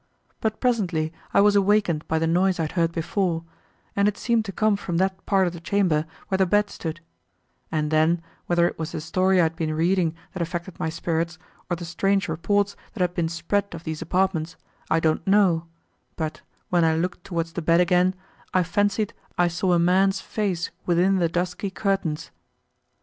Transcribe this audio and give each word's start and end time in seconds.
But 0.39 0.59
presently 0.59 1.13
I 1.31 1.41
was 1.41 1.55
awakened 1.55 2.07
by 2.07 2.17
the 2.17 2.25
noise 2.25 2.59
I 2.59 2.63
had 2.63 2.71
heard 2.71 2.91
before, 2.91 3.43
and 3.95 4.07
it 4.07 4.17
seemed 4.17 4.45
to 4.45 4.51
come 4.51 4.75
from 4.75 4.97
that 4.97 5.23
part 5.27 5.45
of 5.45 5.53
the 5.53 5.59
chamber, 5.59 6.07
where 6.27 6.39
the 6.39 6.47
bed 6.47 6.71
stood; 6.71 7.01
and 7.71 7.91
then, 7.91 8.19
whether 8.47 8.67
it 8.67 8.79
was 8.79 8.93
the 8.93 8.99
story 8.99 9.39
I 9.39 9.43
had 9.43 9.55
been 9.55 9.75
reading 9.75 10.15
that 10.33 10.41
affected 10.41 10.79
my 10.79 10.89
spirits, 10.89 11.37
or 11.69 11.75
the 11.75 11.85
strange 11.85 12.27
reports, 12.27 12.75
that 12.93 13.01
had 13.01 13.13
been 13.13 13.29
spread 13.29 13.75
of 13.75 13.83
these 13.83 14.01
apartments, 14.01 14.55
I 14.89 14.99
don't 14.99 15.27
know, 15.27 15.67
but, 16.15 16.41
when 16.69 16.83
I 16.83 16.95
looked 16.95 17.23
towards 17.23 17.53
the 17.53 17.61
bed 17.61 17.79
again, 17.79 18.15
I 18.55 18.63
fancied 18.63 19.13
I 19.37 19.49
saw 19.49 19.73
a 19.73 19.77
man's 19.77 20.19
face 20.19 20.71
within 20.83 21.17
the 21.17 21.29
dusky 21.29 21.69
curtains." 21.69 22.31